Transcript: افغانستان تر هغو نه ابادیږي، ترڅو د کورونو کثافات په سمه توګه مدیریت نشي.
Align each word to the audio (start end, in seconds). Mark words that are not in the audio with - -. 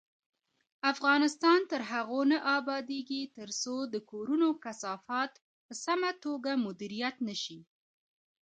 افغانستان 0.91 1.59
تر 1.71 1.81
هغو 1.91 2.21
نه 2.31 2.37
ابادیږي، 2.57 3.21
ترڅو 3.37 3.75
د 3.93 3.95
کورونو 4.09 4.47
کثافات 4.63 5.31
په 5.65 5.73
سمه 5.85 6.09
توګه 6.23 6.51
مدیریت 6.65 7.15
نشي. 7.27 7.59